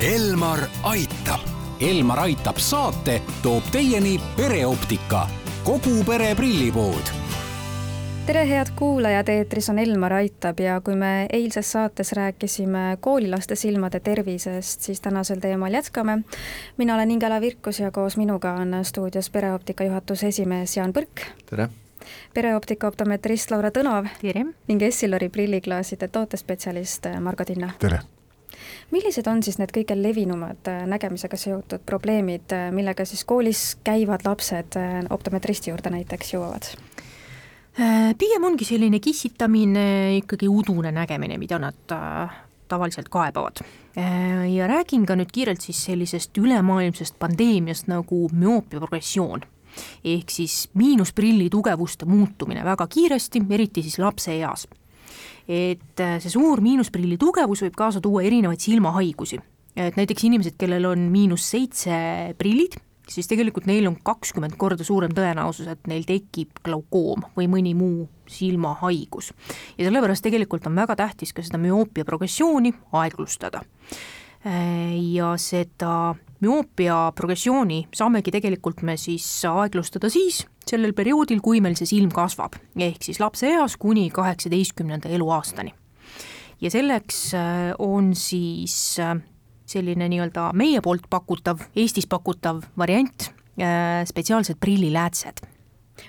[0.00, 1.40] Elmar aitab.
[1.80, 5.26] Elmar aitab saate toob teieni pereoptika,
[5.64, 7.10] kogu pere prillipood
[8.26, 14.00] tere, head kuulajad, eetris on Elmar Aitab ja kui me eilses saates rääkisime koolilaste silmade
[14.00, 16.22] tervisest, siis tänasel teemal jätkame.
[16.76, 21.26] mina olen Ingela Virkus ja koos minuga on stuudios pereoptika juhatuse esimees Jaan Põrk.
[21.50, 21.68] tere!
[22.34, 24.08] pereoptika optometrist Laura Tõnov.
[24.22, 24.46] tere!
[24.68, 27.70] ning Essilori prilliklaaside tootespetsialist Margo Tinna.
[27.78, 28.00] tere!
[28.90, 34.26] Millised on siis need kõige levinumad äh, nägemisega seotud probleemid, äh, millega siis koolis käivad
[34.26, 36.72] lapsed äh, optometristi juurde näiteks jõuavad?
[38.18, 41.78] pigem ongi selline kissitamine, ikkagi udune nägemine, mida nad
[42.68, 43.62] tavaliselt kaebavad.
[44.50, 49.46] ja räägin ka nüüd kiirelt siis sellisest ülemaailmsest pandeemiast nagu müoopia progressioon
[50.04, 54.66] ehk siis miinusprilli tugevuste muutumine väga kiiresti, eriti siis lapseeas
[55.48, 59.40] et äh, see suur miinusprilli tugevus võib kaasa tuua erinevaid silmahaigusi.
[59.76, 61.94] et näiteks inimesed, kellel on miinus seitse
[62.38, 62.76] prillid,
[63.10, 68.08] siis tegelikult neil on kakskümmend korda suurem tõenäosus, et neil tekib glaukoom või mõni muu
[68.30, 69.32] silmahaigus.
[69.78, 73.62] ja sellepärast tegelikult on väga tähtis ka seda müoopia progressiooni aeglustada.
[74.46, 81.76] Äh, ja seda müoopia progressiooni saamegi tegelikult me siis aeglustada siis, sellel perioodil, kui meil
[81.78, 85.74] see silm kasvab, ehk siis lapseeas kuni kaheksateistkümnenda eluaastani.
[86.60, 89.16] ja selleks äh, on siis äh,
[89.66, 95.46] selline nii-öelda meie poolt pakutav, Eestis pakutav variant, äh, spetsiaalsed prilliläätsed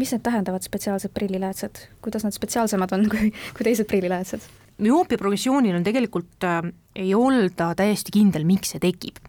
[0.00, 4.46] mis need tähendavad, spetsiaalsed prilliläätsed, kuidas nad spetsiaalsemad on kui, kui teised prilliläätsed?
[4.84, 6.62] müoopia progressioonil on tegelikult äh,,
[6.96, 9.20] ei olda täiesti kindel, miks see tekib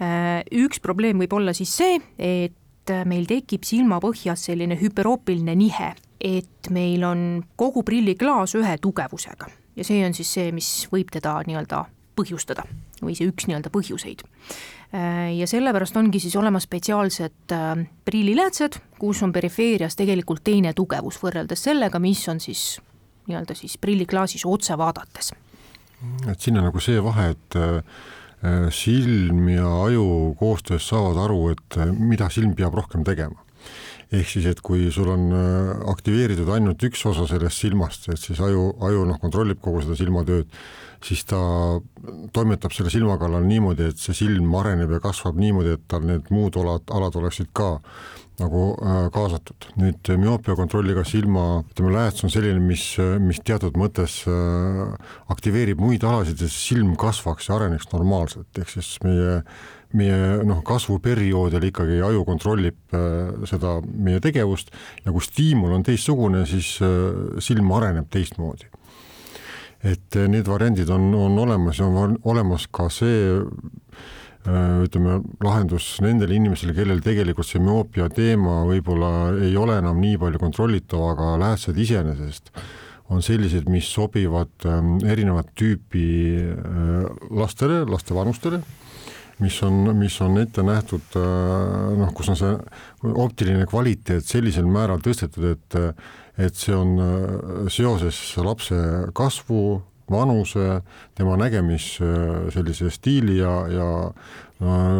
[0.00, 0.42] äh,.
[0.64, 2.56] üks probleem võib olla siis see, et
[2.90, 7.22] et äh, meil tekib silmapõhjas selline hüperoopiline nihe, et meil on
[7.56, 11.84] kogu prilliklaas ühe tugevusega ja see on siis see, mis võib teda nii-öelda
[12.18, 12.66] põhjustada
[13.00, 14.24] või see üks nii-öelda põhjuseid.
[14.92, 21.20] Äh, ja sellepärast ongi siis olemas spetsiaalsed äh, prilliläätsed, kus on perifeerias tegelikult teine tugevus
[21.22, 22.80] võrreldes sellega, mis on siis
[23.30, 25.32] nii-öelda siis prilliklaasis otse vaadates.
[26.26, 27.60] et siin on nagu see vahe, et
[28.72, 33.36] silm ja aju koostöös saavad aru, et äh, mida silm peab rohkem tegema.
[34.10, 38.40] ehk siis, et kui sul on äh, aktiveeritud ainult üks osa sellest silmast, et siis
[38.42, 40.48] aju, aju noh, kontrollib kogu seda silmatööd,
[41.04, 41.40] siis ta
[42.32, 46.28] toimetab selle silma kallal niimoodi, et see silm areneb ja kasvab niimoodi, et tal need
[46.34, 47.76] muud alad, alad oleksid ka
[48.40, 49.68] nagu äh, kaasatud.
[49.80, 54.22] nüüd äh, müoopia kontrolliga silma, ütleme, lääts on selline, mis, äh, mis teatud mõttes
[55.30, 59.42] aktiveerib muid alasid, et silm kasvaks ja areneks normaalselt, ehk siis meie
[59.90, 62.92] meie noh, kasvuperioodil ikkagi aju kontrollib
[63.50, 64.68] seda meie tegevust
[65.02, 66.76] ja kui stiimul on teistsugune, siis
[67.42, 68.68] silm areneb teistmoodi.
[69.84, 73.40] Et need variandid on, on olemas ja on olemas ka see
[74.48, 79.10] Äh, ütleme, lahendus nendele inimestele, kellel tegelikult see müoopia teema võib-olla
[79.44, 82.48] ei ole enam nii palju kontrollitav, aga läätsed iseenesest
[83.12, 86.06] on sellised, mis sobivad ähm, erinevat tüüpi
[87.36, 88.62] lastele, laste vanustele,
[89.40, 92.54] mis on, mis on ette nähtud äh, noh, kus on see
[93.10, 95.78] optiline kvaliteet sellisel määral tõstetud, et
[96.40, 96.94] et see on
[97.68, 98.76] seoses lapse
[99.12, 100.80] kasvu, vanuse,
[101.14, 101.92] tema nägemis
[102.54, 103.88] sellise stiili ja, ja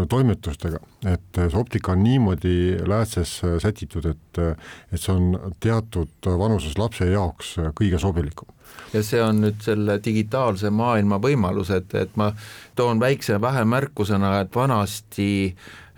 [0.08, 0.78] toimetustega,
[1.10, 4.40] et see optika on niimoodi läätses sätitud, et,
[4.88, 8.48] et see on teatud vanuses lapse jaoks kõige sobilikum.
[8.94, 12.30] ja see on nüüd selle digitaalse maailma võimalus, et, et ma
[12.74, 15.89] toon väikse vahemärkusena, et vanasti äh,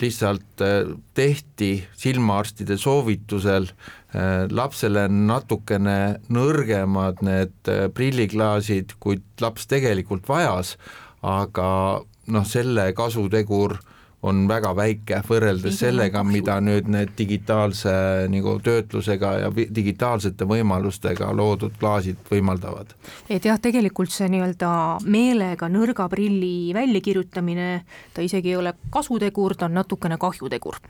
[0.00, 10.74] lihtsalt äh, tehti silmaarstide soovitusel äh, lapsele natukene nõrgemad need prilliklaasid, kui laps tegelikult vajas,
[11.22, 11.68] aga
[12.28, 13.78] noh, selle kasutegur
[14.26, 17.92] on väga väike võrreldes sellega, mida nüüd need digitaalse
[18.30, 22.94] nagu töötlusega ja digitaalsete võimalustega loodud klaasid võimaldavad.
[23.30, 24.72] et jah, tegelikult see nii-öelda
[25.06, 27.70] meelega nõrga prilli väljakirjutamine,
[28.14, 30.80] ta isegi ei ole kasutegur, ta on natukene kahjutegur.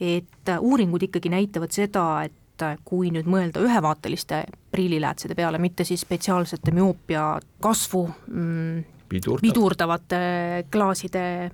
[0.00, 6.72] et uuringud ikkagi näitavad seda, et kui nüüd mõelda ühevaateliste prilliläätsede peale, mitte siis spetsiaalsete
[6.72, 9.42] müoopia kasvu mm, Pidurdav.
[9.42, 10.18] pidurdavate
[10.72, 11.52] klaaside äh,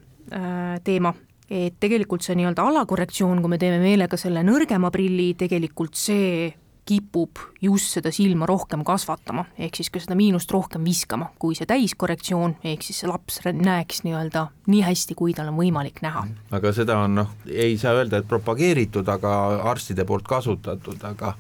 [0.85, 1.13] teema,
[1.53, 6.51] et tegelikult see nii-öelda alakorrektsioon, kui me teeme meelega selle nõrgema prilli, tegelikult see
[6.89, 11.69] kipub just seda silma rohkem kasvatama, ehk siis ka seda miinust rohkem viskama, kui see
[11.71, 16.25] täiskorrektsioon, ehk siis see laps näeks nii-öelda nii hästi, kui tal on võimalik näha.
[16.51, 19.37] aga seda on noh, ei saa öelda, et propageeritud, aga
[19.71, 21.37] arstide poolt kasutatud, aga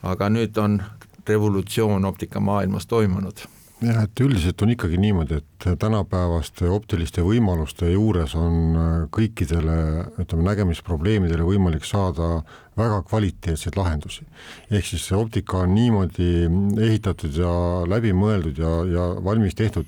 [0.00, 0.80] aga nüüd on
[1.28, 3.44] revolutsioon optikamaailmas toimunud
[3.84, 9.76] jah, et üldiselt on ikkagi niimoodi, et tänapäevaste optiliste võimaluste juures on äh, kõikidele,
[10.20, 12.42] ütleme, nägemisprobleemidele võimalik saada
[12.78, 14.26] väga kvaliteetseid lahendusi.
[14.70, 16.48] ehk siis see optika on niimoodi
[16.80, 17.52] ehitatud ja
[17.88, 19.86] läbimõeldud ja, ja valmis tehtud,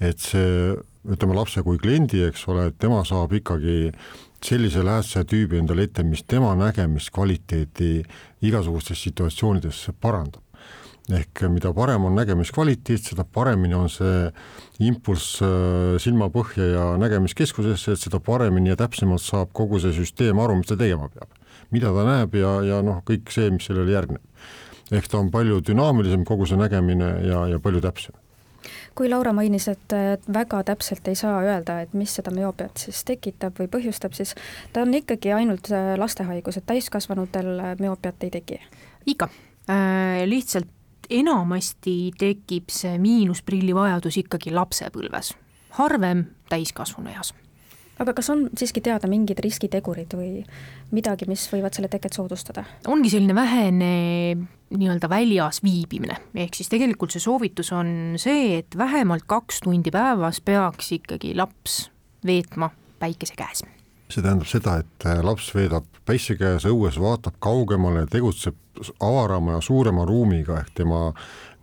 [0.00, 0.74] et see,
[1.08, 3.92] ütleme, lapse kui kliendi, eks ole, et tema saab ikkagi
[4.44, 7.90] sellise läätse tüübi endale ette, mis tema nägemiskvaliteeti
[8.48, 10.44] igasugustes situatsioonides parandab
[11.16, 14.30] ehk mida parem on nägemiskvaliteet, seda paremini on see
[14.86, 20.60] impulss äh, silmapõhja ja nägemiskeskusesse, et seda paremini ja täpsemalt saab kogu see süsteem aru,
[20.60, 21.36] mis ta tegema peab.
[21.70, 24.22] mida ta näeb ja, ja noh, kõik see, mis sellele järgneb.
[24.90, 28.16] ehk ta on palju dünaamilisem, kogu see nägemine ja, ja palju täpsem
[28.98, 29.94] kui Laura mainis, et
[30.34, 34.34] väga täpselt ei saa öelda, et mis seda müoopiat siis tekitab või põhjustab, siis
[34.74, 38.60] ta on ikkagi ainult äh, lastehaigus, et täiskasvanutel müoopiat ei teki?
[39.08, 39.30] ikka
[39.70, 40.68] äh,, lihtsalt
[41.10, 45.34] enamasti tekib see miinusprilli vajadus ikkagi lapsepõlves,
[45.78, 47.34] harvem täiskasvanu eas.
[48.00, 50.40] Aga kas on siiski teada mingid riskitegurid või
[50.94, 52.64] midagi, mis võivad selle teket soodustada?
[52.88, 53.90] ongi selline vähene
[54.70, 60.40] nii-öelda väljas viibimine, ehk siis tegelikult see soovitus on see, et vähemalt kaks tundi päevas
[60.40, 61.82] peaks ikkagi laps
[62.24, 62.70] veetma
[63.02, 63.66] päikese käes
[64.10, 68.56] see tähendab seda, et äh, laps veedab päisse käes õues, vaatab kaugemale, tegutseb
[69.02, 71.00] avarama ja suurema ruumiga, ehk tema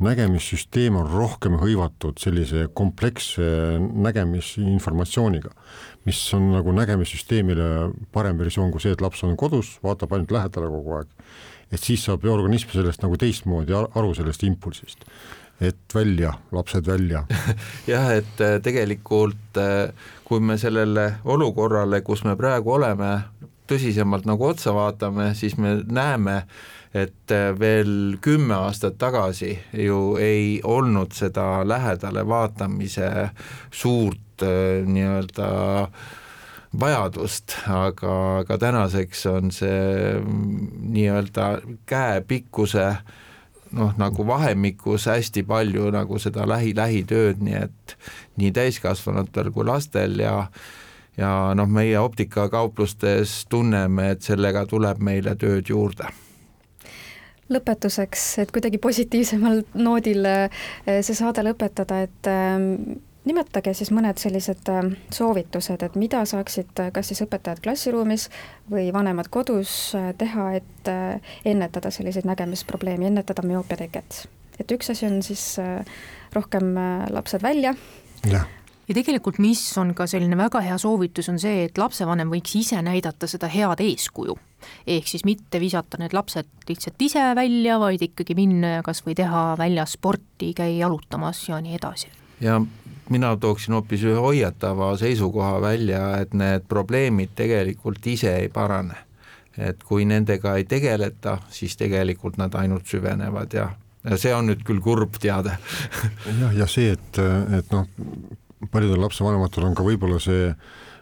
[0.04, 3.48] nägemissüsteem on rohkem hõivatud sellise kompleksse
[3.80, 5.52] nägemisinformatsiooniga,
[6.06, 7.70] mis on nagu nägemissüsteemile
[8.14, 11.12] parem versioon kui see, et laps on kodus, vaatab ainult lähedale kogu aeg.
[11.72, 15.04] et siis saab organism sellest nagu teistmoodi aru, sellest impulsist
[15.62, 17.24] et välja, lapsed välja.
[17.88, 19.90] Jah, et äh, tegelikult äh,
[20.26, 23.12] kui me sellele olukorrale, kus me praegu oleme,
[23.68, 26.44] tõsisemalt nagu otsa vaatame, siis me näeme,
[26.94, 33.12] et äh, veel kümme aastat tagasi ju ei olnud seda lähedale vaatamise
[33.72, 35.48] suurt nii-öelda
[36.78, 38.12] vajadust, aga,
[38.44, 41.48] aga tänaseks on see mm, nii-öelda
[41.90, 43.00] käepikkuse äh,
[43.76, 47.98] noh, nagu vahemikus hästi palju nagu seda lähi, lähitööd, nii et
[48.38, 50.38] nii täiskasvanutel kui lastel ja
[51.18, 56.12] ja noh, meie optikakauplustes tunneme, et sellega tuleb meile tööd juurde.
[57.50, 60.50] Lõpetuseks, et kuidagi positiivsemal noodil eh,
[60.86, 62.98] see saade lõpetada, et eh,
[63.28, 68.28] nimetage siis mõned sellised äh, soovitused, et mida saaksid äh, kas siis õpetajad klassiruumis
[68.72, 70.92] või vanemad kodus äh, teha, et
[71.46, 74.26] ennetada selliseid nägemisprobleeme, ennetada müoopia teket.
[74.60, 75.58] et üks asi on siis
[76.34, 76.72] rohkem
[77.12, 77.74] lapsed välja.
[78.24, 82.80] ja tegelikult, mis on ka selline väga hea soovitus, on see, et lapsevanem võiks ise
[82.82, 84.38] näidata seda head eeskuju.
[84.88, 89.20] ehk siis mitte visata need lapsed lihtsalt ise välja, vaid ikkagi minna ja kas või
[89.20, 92.62] teha väljas sporti, käia jalutamas ja nii edasi ja
[93.10, 99.04] mina tooksin hoopis ühe hoiatava seisukoha välja, et need probleemid tegelikult ise ei parane.
[99.58, 103.72] et kui nendega ei tegeleta, siis tegelikult nad ainult süvenevad ja,
[104.06, 105.56] ja see on nüüd küll kurb teade
[106.42, 107.22] jah, ja see, et,
[107.58, 107.88] et noh,
[108.72, 110.52] paljudel lapsevanematel on ka võib-olla see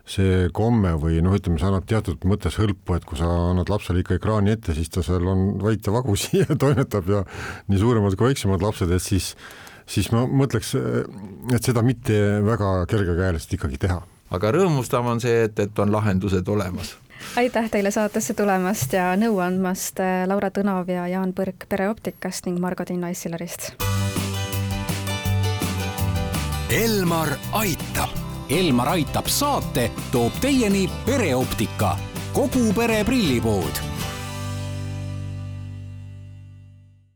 [0.06, 4.04] see komme või noh, ütleme, see annab teatud mõttes hõlpu, et kui sa annad lapsele
[4.04, 7.24] ikka ekraani ette, siis ta seal on vait ja vagusi ja toimetab ja
[7.72, 9.34] nii suuremad kui väiksemad lapsed, et siis
[9.86, 10.74] siis ma mõtleks,
[11.56, 14.02] et seda mitte väga kergekäeliselt ikkagi teha.
[14.36, 16.96] aga rõõmustav on see, et, et on lahendused olemas
[17.36, 22.60] aitäh teile saatesse tulemast ja nõu andmast, äh, Laura Tõnav ja Jaan Põrk Pereoptikast ning
[22.60, 23.72] Margo Tinno Issilarist.
[26.76, 28.14] Elmar aitab.
[28.50, 31.96] Elmar aitab saate toob teieni pereoptika,
[32.34, 33.95] kogu pere prillipood